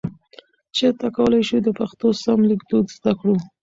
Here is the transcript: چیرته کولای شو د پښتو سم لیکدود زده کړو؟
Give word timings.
چیرته 0.75 1.07
کولای 1.15 1.41
شو 1.47 1.57
د 1.65 1.69
پښتو 1.79 2.07
سم 2.23 2.39
لیکدود 2.49 2.85
زده 2.95 3.11
کړو؟ 3.19 3.35